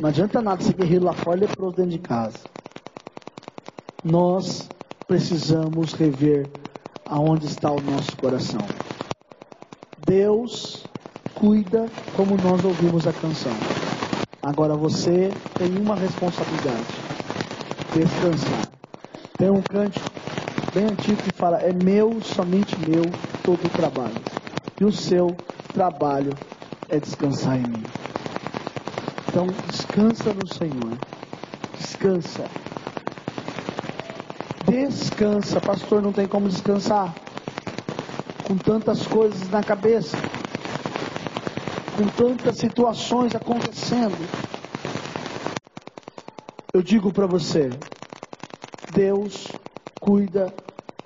[0.00, 2.38] Não adianta nada ser guerreiro lá fora e leproso dentro de casa.
[4.02, 4.70] Nós
[5.06, 6.48] precisamos rever
[7.06, 8.60] aonde está o nosso coração.
[10.06, 10.84] Deus
[11.34, 11.86] cuida
[12.16, 13.83] como nós ouvimos a canção.
[14.44, 16.84] Agora você tem uma responsabilidade.
[17.94, 18.68] descansar.
[19.38, 20.06] Tem um cântico
[20.74, 23.10] bem antigo que fala: É meu, somente meu,
[23.42, 24.20] todo o trabalho.
[24.78, 25.34] E o seu
[25.72, 26.36] trabalho
[26.90, 27.86] é descansar em mim.
[29.28, 30.98] Então, descansa no Senhor.
[31.78, 32.44] Descansa.
[34.68, 37.14] Descansa, pastor, não tem como descansar.
[38.46, 40.18] Com tantas coisas na cabeça,
[41.96, 44.16] com tantas situações acontecendo.
[46.72, 47.70] Eu digo para você,
[48.92, 49.48] Deus
[50.00, 50.52] cuida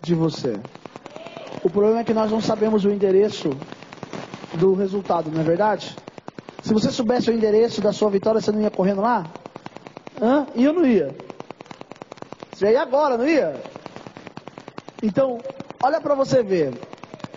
[0.00, 0.58] de você.
[1.62, 3.54] O problema é que nós não sabemos o endereço
[4.54, 5.94] do resultado, não é verdade?
[6.62, 9.26] Se você soubesse o endereço da sua vitória, você não ia correndo lá?
[10.20, 10.46] Hã?
[10.54, 11.14] E eu não ia.
[12.52, 13.60] Você ia agora, não ia?
[15.02, 15.40] Então,
[15.82, 16.72] olha para você ver.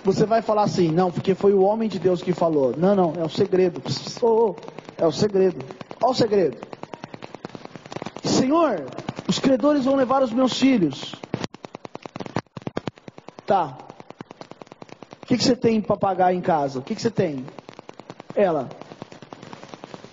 [0.03, 2.73] Você vai falar assim, não, porque foi o homem de Deus que falou.
[2.75, 3.81] Não, não, é o segredo.
[4.21, 4.55] Oh,
[4.97, 5.63] é o segredo.
[6.01, 6.57] Olha o segredo.
[8.23, 8.85] Senhor,
[9.27, 11.15] os credores vão levar os meus filhos.
[13.45, 13.77] Tá.
[15.21, 16.79] O que, que você tem para pagar em casa?
[16.79, 17.45] O que, que você tem?
[18.35, 18.69] Ela.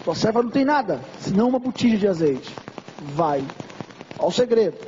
[0.05, 2.55] Sua serva não tem nada, senão uma botija de azeite.
[3.15, 3.43] Vai.
[4.19, 4.79] Olha o segredo.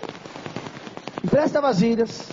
[1.25, 2.30] Empresta vasilhas.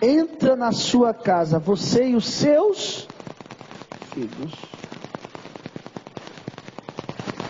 [0.00, 3.08] Entra na sua casa, você e os seus
[4.12, 4.52] filhos.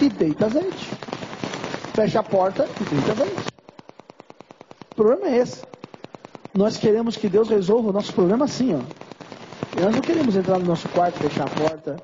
[0.00, 0.90] E deita azeite.
[1.94, 3.52] Fecha a porta e deita azeite.
[4.92, 5.62] O problema é esse.
[6.54, 9.82] Nós queremos que Deus resolva o nosso problema assim, ó.
[9.82, 11.96] nós não queremos entrar no nosso quarto, fechar a porta.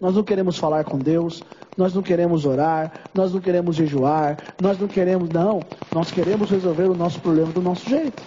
[0.00, 1.42] Nós não queremos falar com Deus.
[1.76, 2.92] Nós não queremos orar.
[3.14, 4.36] Nós não queremos jejuar.
[4.60, 5.60] Nós não queremos, não.
[5.94, 8.22] Nós queremos resolver o nosso problema do nosso jeito.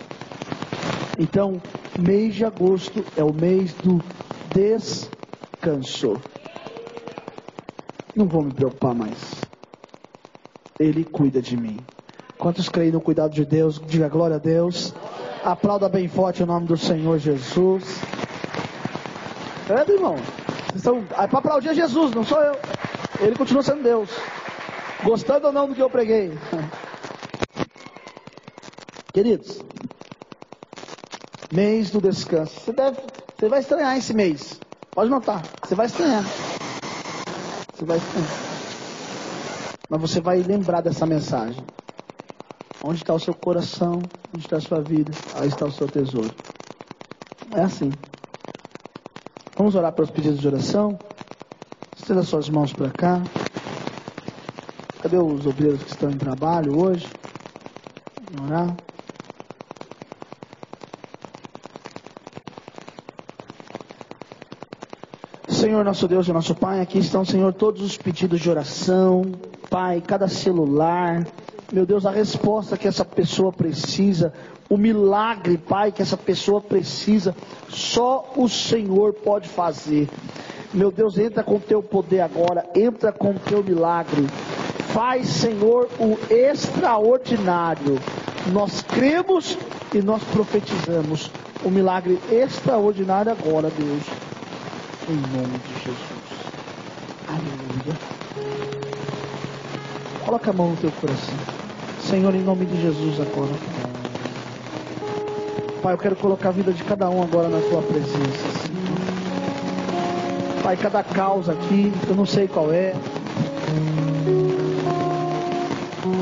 [1.20, 1.59] Então,
[1.99, 4.01] mês de agosto é o mês do
[4.53, 6.22] descanso.
[8.15, 9.49] Não vou me preocupar mais.
[10.80, 11.84] Ele cuida de mim.
[12.38, 13.82] Quantos creem no cuidado de Deus?
[13.88, 14.93] Diga glória a Deus.
[15.43, 17.99] Aplauda bem forte o nome do Senhor Jesus.
[19.70, 20.15] É, irmão?
[20.15, 20.99] Vocês estão.
[21.18, 22.55] É para aplaudir Jesus, não sou eu.
[23.20, 24.09] Ele continua sendo Deus.
[25.03, 26.32] Gostando ou não do que eu preguei.
[29.11, 29.63] Queridos,
[31.51, 32.59] mês do descanso.
[32.59, 32.97] Você, deve,
[33.37, 34.59] você vai estranhar esse mês.
[34.91, 35.43] Pode notar.
[35.63, 36.23] Você vai estranhar.
[37.73, 38.31] Você vai estranhar.
[39.89, 41.63] Mas você vai lembrar dessa mensagem.
[42.83, 44.01] Onde está o seu coração?
[44.33, 45.11] Onde está a sua vida?
[45.35, 46.33] Aí está o seu tesouro.
[47.55, 47.91] É assim.
[49.55, 50.99] Vamos orar pelos pedidos de oração?
[51.95, 53.21] Estenda suas mãos para cá.
[55.01, 57.07] Cadê os obreiros que estão em trabalho hoje?
[58.31, 58.75] Vamos orar.
[65.68, 69.34] Senhor, nosso Deus e nosso Pai, aqui estão, Senhor, todos os pedidos de oração,
[69.70, 71.28] Pai, cada celular,
[71.74, 74.32] meu Deus, a resposta que essa pessoa precisa,
[74.70, 77.36] o milagre, Pai, que essa pessoa precisa,
[77.68, 80.07] só o Senhor pode fazer.
[80.74, 84.26] Meu Deus, entra com o teu poder agora, entra com o teu milagre.
[84.93, 87.99] Faz, Senhor, o extraordinário.
[88.53, 89.57] Nós cremos
[89.93, 91.30] e nós profetizamos
[91.65, 94.16] o milagre extraordinário agora, Deus.
[95.09, 96.51] Em nome de Jesus.
[97.29, 97.97] Aleluia.
[100.25, 101.37] Coloca a mão no teu coração.
[102.01, 103.53] Senhor, em nome de Jesus agora.
[105.81, 108.49] Pai, eu quero colocar a vida de cada um agora na tua presença.
[108.65, 108.97] Senhor.
[110.61, 112.93] Pai, cada causa aqui, eu não sei qual é.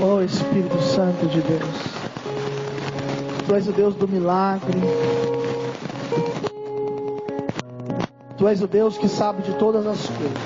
[0.04, 1.96] Oh Espírito Santo de Deus.
[3.48, 4.80] Tu és o Deus do milagre.
[8.46, 10.38] Tu és o Deus que sabe de todas as coisas.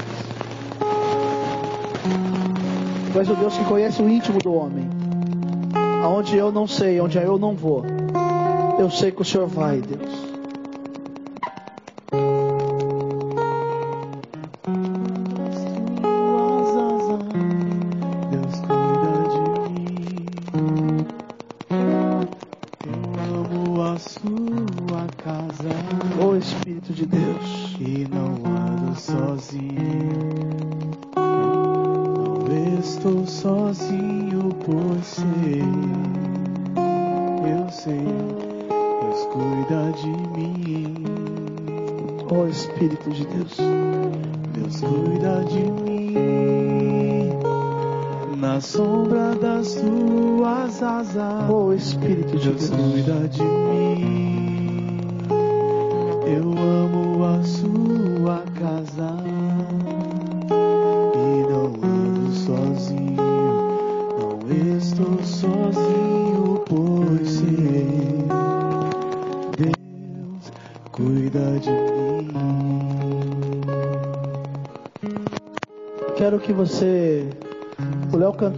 [3.12, 4.90] Tu és o Deus que conhece o íntimo do homem
[6.02, 7.84] aonde eu não sei, onde eu não vou,
[8.80, 10.29] eu sei que o Senhor vai, Deus.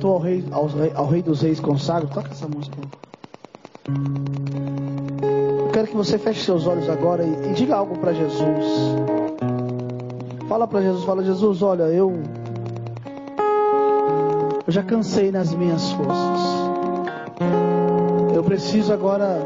[0.10, 2.10] Ao rei, aos rei- ao rei dos Reis consagro.
[2.10, 2.78] Toca essa música.
[5.66, 8.66] Eu quero que você feche seus olhos agora e, e diga algo para Jesus.
[10.48, 12.12] Fala para Jesus, fala Jesus, olha, eu
[14.68, 16.42] eu já cansei nas minhas forças.
[18.36, 19.40] Eu preciso agora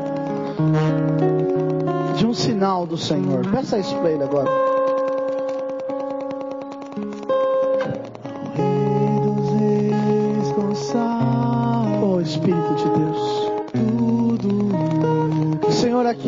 [2.17, 3.45] de um sinal do Senhor.
[3.49, 4.49] Peça isso para ele agora.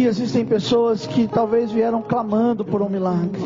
[0.07, 3.41] Existem pessoas que talvez vieram clamando por um milagre.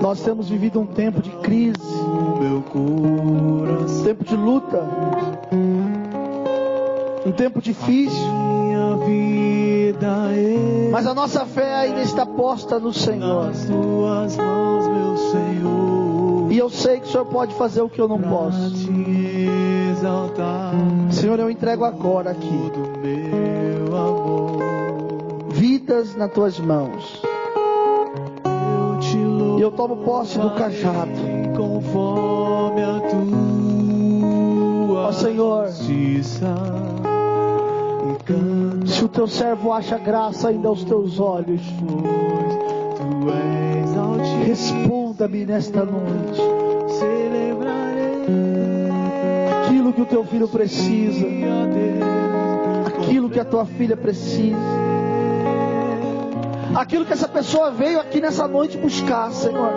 [0.00, 1.76] Nós temos vivido um tempo de crise,
[2.74, 4.82] um tempo de luta,
[7.26, 8.26] um tempo difícil,
[10.90, 13.52] mas a nossa fé ainda está posta no Senhor.
[16.50, 18.74] E eu sei que o Senhor pode fazer o que eu não posso.
[21.10, 22.72] Senhor, eu entrego agora aqui
[25.90, 27.20] vidas nas tuas mãos.
[29.58, 31.10] E eu tomo posse do cajado.
[34.94, 35.66] Ó Senhor.
[38.86, 41.60] Se o teu servo acha graça ainda aos teus olhos,
[44.46, 46.40] responda-me nesta noite.
[49.64, 51.26] Aquilo que o teu filho precisa,
[52.86, 54.56] aquilo que a tua filha precisa,
[56.74, 59.72] aquilo que essa pessoa veio aqui nessa noite buscar, Senhor.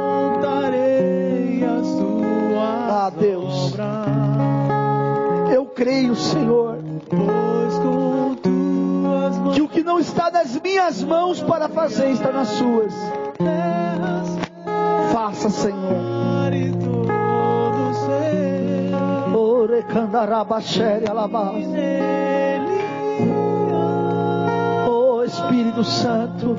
[2.89, 3.73] Ah, Deus.
[5.51, 6.77] Eu creio, Senhor,
[9.53, 12.93] que o que não está nas minhas mãos para fazer está nas suas.
[15.11, 16.13] Faça, Senhor.
[19.35, 21.65] Orecandarabachere alabás.
[25.63, 26.55] Espírito Santo,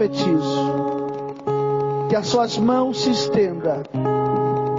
[0.00, 0.96] profetizo
[2.08, 3.82] que as suas mãos se estendam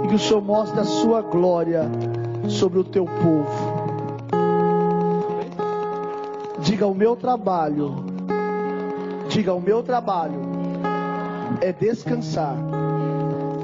[0.04, 1.84] e que o Senhor mostre a sua glória
[2.48, 3.72] sobre o teu povo.
[6.58, 8.04] Diga o meu trabalho,
[9.28, 10.40] diga o meu trabalho
[11.60, 12.56] é descansar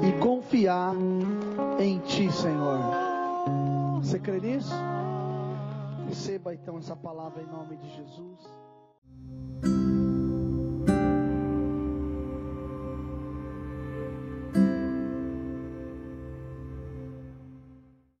[0.01, 0.95] e confiar
[1.77, 2.79] em ti, Senhor.
[4.01, 4.73] Você crê nisso?
[6.07, 8.58] Receba então essa palavra em nome de Jesus.